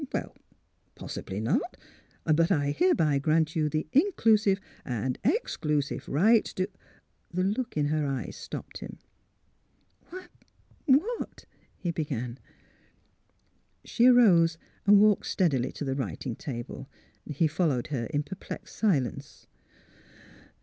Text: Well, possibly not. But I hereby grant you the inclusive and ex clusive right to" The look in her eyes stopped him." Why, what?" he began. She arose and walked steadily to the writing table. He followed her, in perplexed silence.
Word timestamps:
Well, 0.11 0.35
possibly 0.95 1.39
not. 1.39 1.77
But 2.23 2.51
I 2.51 2.71
hereby 2.71 3.19
grant 3.19 3.55
you 3.55 3.69
the 3.69 3.87
inclusive 3.91 4.59
and 4.83 5.19
ex 5.23 5.55
clusive 5.57 6.07
right 6.07 6.43
to" 6.45 6.69
The 7.35 7.43
look 7.43 7.77
in 7.77 7.89
her 7.89 8.03
eyes 8.07 8.35
stopped 8.35 8.79
him." 8.79 8.97
Why, 10.09 10.25
what?" 10.87 11.45
he 11.83 11.91
began. 11.91 12.39
She 13.85 14.07
arose 14.07 14.57
and 14.87 14.99
walked 14.99 15.27
steadily 15.27 15.71
to 15.73 15.85
the 15.85 15.93
writing 15.93 16.35
table. 16.35 16.89
He 17.23 17.45
followed 17.45 17.85
her, 17.93 18.05
in 18.05 18.23
perplexed 18.23 18.75
silence. 18.75 19.45